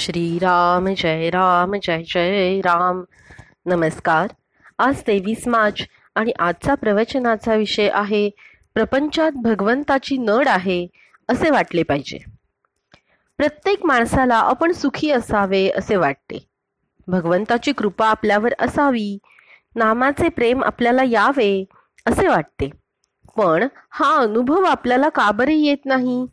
श्रीराम 0.00 0.88
जय 0.96 1.30
राम 1.30 1.74
जय 1.82 2.02
जय 2.02 2.60
राम. 2.60 3.02
नमस्कार. 3.66 4.26
आज 4.78 5.00
तेवीस 5.00 5.48
मार्च 5.48 5.86
आणि 6.14 6.32
आजचा 6.38 6.74
प्रवचनाचा 6.74 7.54
विषय 7.54 7.90
आहे 7.92 8.30
प्रपंचात 8.74 9.32
भगवंताची 9.32 10.16
नड 10.16 10.48
आहे 10.48 10.86
असे 11.28 11.50
वाटले 11.50 11.82
पाहिजे. 11.82 12.18
प्रत्येक 13.36 13.84
माणसाला 13.84 14.34
आपण 14.34 14.72
सुखी 14.72 15.10
असावे 15.10 15.68
असे 15.68 15.96
वाटते. 15.96 16.46
भगवंताची 17.06 17.72
कृपा 17.72 18.08
आपल्यावर 18.08 18.54
असावी 18.58 19.18
नामाचे 19.76 20.28
प्रेम 20.28 20.64
आपल्याला 20.64 21.02
यावे 21.04 21.64
असे 22.06 22.28
वाटते. 22.28 22.70
पण 23.36 23.68
हा 23.90 24.16
अनुभव 24.16 24.62
आपल्याला 24.62 25.08
का 25.08 25.30
बरे 25.30 25.54
येत 25.54 25.86
नाही? 25.86 26.26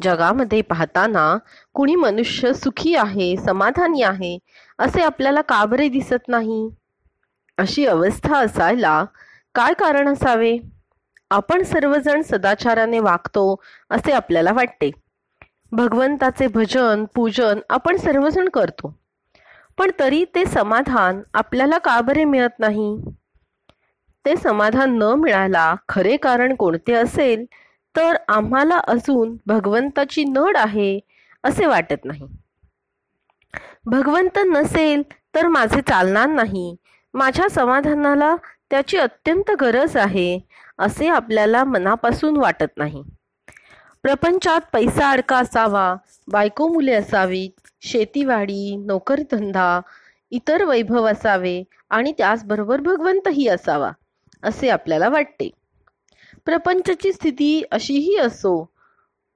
जगामध्ये 0.00 0.62
पाहताना 0.62 1.36
कुणी 1.74 1.94
मनुष्य 1.94 2.52
सुखी 2.52 2.94
आहे 2.94 3.36
समाधानी 3.36 4.02
आहे 4.02 4.38
असे 4.78 5.02
आपल्याला 5.02 5.40
का 5.40 5.64
बरे 5.64 5.88
दिसत 5.88 6.28
नाही? 6.28 6.68
अशी 7.58 7.86
अवस्था 7.86 8.38
असायला 8.38 9.04
काय 9.54 9.72
कारण 9.72 10.08
असावे? 10.08 10.58
आपण 11.30 11.62
सर्वजण 11.62 12.22
सदाचाराने 12.22 12.98
वागतो 12.98 13.62
असे 13.90 14.12
आपल्याला 14.12 14.52
वाटते. 14.52 14.90
भगवंताचे 15.72 16.46
भजन 16.46 17.04
पूजन 17.14 17.58
आपण 17.70 17.96
सर्वजण 17.96 18.48
करतो. 18.48 18.94
पण 19.78 19.90
तरी 20.00 20.24
ते 20.34 20.44
समाधान 20.44 21.22
आपल्याला 21.34 21.78
का 21.78 22.00
बरे 22.00 22.24
मिळत 22.24 22.58
नाही? 22.58 22.96
ते 24.24 24.36
समाधान 24.36 24.98
न 24.98 25.02
मिळायला 25.02 25.74
खरे 25.88 26.16
कारण 26.16 26.54
कोणते 26.54 26.92
असेल? 26.92 27.44
तर 27.94 28.16
आम्हाला 28.28 28.78
अजून 28.88 29.36
भगवंताची 29.46 30.24
नड 30.24 30.56
आहे 30.56 30.98
असे 31.44 31.66
वाटत 31.66 32.04
नाही. 32.04 32.26
भगवंत 33.86 34.38
नसेल 34.46 35.02
तर 35.34 35.48
माझे 35.48 35.80
चालणार 35.80 36.26
नाही. 36.28 36.74
माझ्या 37.14 37.48
समाधानाला 37.48 38.34
त्याची 38.70 38.96
अत्यंत 38.96 39.50
गरज 39.60 39.96
आहे 39.96 40.38
असे 40.78 41.08
आपल्याला 41.08 41.64
मनापासून 41.64 42.36
वाटत 42.36 42.76
नाही. 42.76 43.02
प्रपंचात 44.02 44.60
पैसा 44.72 45.10
अडका 45.10 45.38
असावा 45.38 45.94
बायको 46.28 46.68
मुले 46.68 46.92
असावीत 46.94 47.68
शेतीवाडी 47.82 48.76
नोकरधंदा 48.76 49.80
इतर 50.32 50.64
वैभव 50.64 51.06
असावे 51.06 51.62
आणि 51.90 52.12
त्याचबरोबर 52.18 52.80
भगवंतही 52.80 53.46
असावा 53.48 53.90
असे 54.42 54.68
आपल्याला 54.68 55.08
वाटते. 55.08 55.50
प्रपंचची 56.44 57.12
स्थिती 57.12 57.62
अशीही 57.70 58.16
असो. 58.16 58.68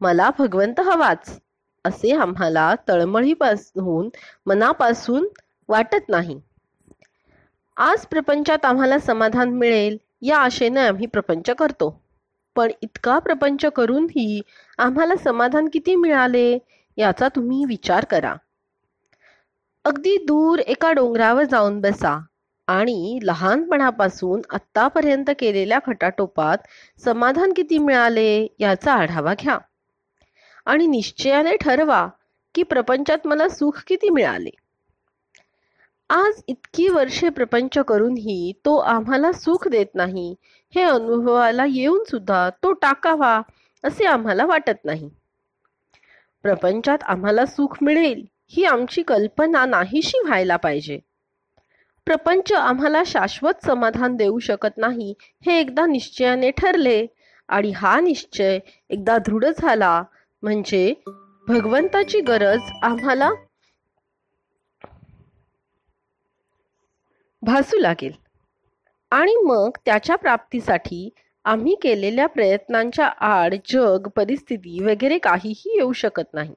मला 0.01 0.31
भगवंत 0.39 0.81
हवाच 0.81 1.41
असे 1.85 2.17
आम्हाला 2.17 2.75
तळमळीपासून 2.89 4.09
मनापासून 4.47 5.29
वाटत 5.69 6.09
नाही. 6.09 6.41
आज 7.77 8.07
प्रपंचात 8.07 8.65
आम्हाला 8.65 8.99
समाधान 8.99 9.49
मिळेल 9.49 9.97
या 10.23 10.39
आशेने 10.39 10.81
आम्ही 10.81 11.07
प्रपंच 11.07 11.51
करतो. 11.51 12.03
पण 12.57 12.71
इतका 12.83 13.19
प्रपंच 13.19 13.65
करूनही 13.65 14.41
आम्हाला 14.79 15.17
समाधान 15.17 15.69
किती 15.73 15.97
मिळाले 15.97 16.59
याचा 16.97 17.29
तुम्ही 17.29 17.65
विचार 17.65 18.05
करा. 18.05 18.35
अगदी 19.85 20.17
दूर 20.17 20.59
एका 20.59 20.93
डोंगरावर 20.93 21.45
जाऊन 21.45 21.81
बसा. 21.81 22.19
आणि 22.69 23.19
लहानपणापासून 23.23 24.41
आत्तापर्यंत 24.51 25.31
केलेल्या 25.39 25.79
खटाटोपात 25.87 26.59
समाधान 27.05 27.53
किती 27.53 27.79
मिळाले 27.79 28.47
याचा 28.59 28.93
आढावा 28.93 29.35
घ्या. 29.35 29.59
आणि 30.67 30.87
निश्चयाने 30.87 31.57
ठरवा 31.57 32.09
की 32.55 32.63
प्रपंचात 32.63 33.27
मला 33.27 33.49
सुख 33.49 33.83
किती 33.87 34.11
मिळाले. 34.11 34.51
आज 36.11 36.43
इतकी 36.47 36.89
वर्षे 36.89 37.29
प्रपंच 37.29 37.79
करूनही 37.79 38.53
तो 38.65 38.77
आम्हाला 38.77 39.33
सुख 39.33 39.69
देत 39.69 39.95
नाही 39.95 40.35
हे 40.75 40.83
अनुभवाला 40.83 41.65
येऊन 41.69 42.05
सुद्धा 42.05 42.51
तो 42.51 42.73
टाकावा 42.73 43.41
असे 43.85 44.07
आम्हाला 44.07 44.47
वाटत 44.47 44.85
नाही. 44.85 45.11
प्रपंचात 46.43 46.99
आम्हाला 47.03 47.47
सुख 47.47 47.77
मिळेल 47.83 48.25
ही 48.49 48.65
आमची 48.65 49.03
कल्पना 49.03 49.67
नाहीशी 49.67 50.19
व्हायला 50.25 50.57
पाहिजे. 50.57 50.99
प्रपंच 52.07 52.53
आम्हाला 52.53 53.03
शाश्वत 53.07 53.65
समाधान 53.67 54.15
देऊ 54.17 54.39
शकत 54.39 54.77
नाही 54.77 55.15
हे 55.47 55.59
एकदा 55.61 55.87
निश्चयाने 55.87 56.51
ठरले. 56.51 57.07
आणि 57.49 57.71
हा 57.71 57.99
निश्चय 58.01 58.59
एकदा 58.91 59.17
दृढ 59.19 59.45
झाला 59.45 60.03
म्हणजे 60.43 60.95
भगवंताची 61.47 62.21
गरज 62.21 62.71
आम्हाला 62.83 63.31
भासू 67.43 67.79
लागेल. 67.79 68.13
आणि 69.13 69.35
मग 69.45 69.77
त्याच्या 69.85 70.17
प्राप्तीसाठी 70.17 71.09
आम्ही 71.45 71.75
केलेल्या 71.83 72.27
प्रयत्नांच्या 72.27 73.07
आड 73.07 73.55
जग 73.69 74.09
परिस्थिती 74.17 74.83
वगैरे 74.85 75.19
काहीही 75.19 75.77
येऊ 75.77 75.93
शकत 75.93 76.35
नाही. 76.35 76.55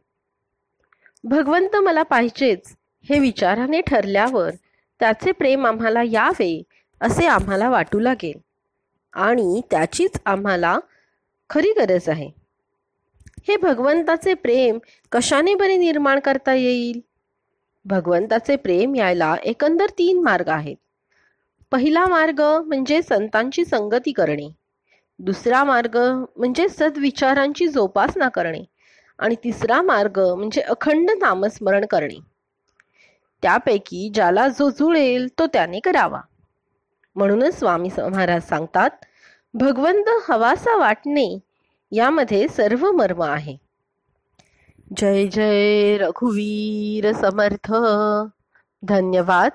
भगवंत 1.24 1.76
मला 1.76 2.04
पाहिजेच 2.04 2.76
हे 3.06 3.20
विचाराने 3.20 3.82
ठरल्यावर 3.82 4.50
त्याचे 5.00 5.32
प्रेम 5.32 5.68
आम्हाला 5.68 6.04
यावे 6.04 6.64
असे 7.02 7.26
आम्हाला 7.26 7.70
वाटू 7.70 8.00
लागेल. 8.00 8.40
आणि 9.14 9.62
त्याचीच 9.72 10.22
आम्हाला 10.26 10.80
खरी 11.50 11.74
गरज 11.78 12.10
आहे. 12.10 12.32
हे 13.48 13.58
भगवंताचे 13.58 14.34
प्रेम 14.34 14.78
कशाने 15.12 15.56
बरे 15.56 15.78
निर्माण 15.78 16.20
करता 16.20 16.54
येईल? 16.54 17.00
भगवंताचे 17.86 18.56
प्रेम 18.56 18.96
यायला 18.96 19.36
एकंदर 19.44 19.86
तीन 19.90 20.24
मार्ग 20.24 20.50
आहेत. 20.50 20.76
पहिला 21.72 22.06
मार्ग 22.06 22.42
म्हणजे 22.42 23.02
संतांची 23.02 23.66
संगती 23.66 24.12
करणे. 24.12 24.56
दुसरा 25.20 25.64
मार्ग 25.64 25.98
म्हणजे 26.38 26.70
सद्विचारांची 26.70 27.68
जोपासना 27.68 28.30
करणे. 28.30 28.64
आणि 29.20 29.36
तिसरा 29.44 29.82
मार्ग 29.82 30.20
म्हणजे 30.38 30.62
अखंड 30.62 31.10
नामस्मरण 31.20 31.86
करणे. 31.86 32.29
त्यापैकी 33.42 34.12
ज्याला 34.14 34.48
जो 34.48 34.70
जुळेल 34.70 35.28
तो 35.40 35.48
त्याने 35.48 35.80
करावा. 35.80 36.22
म्हणूनच 37.16 37.60
स्वामी 37.60 37.90
महाराज 38.12 38.50
सांगतात 38.50 38.90
भगवंत 39.54 40.32
हवासा 40.32 40.78
वाटणे 40.78 41.40
यामध्ये 41.92 42.48
सर्व 42.48 42.92
मर्म 42.92 43.22
आहे. 43.24 43.58
जय 44.98 45.28
जय 45.28 45.98
रघुवीर 45.98 47.12
समर्थ. 47.12 47.74
धन्यवाद. 48.84 49.52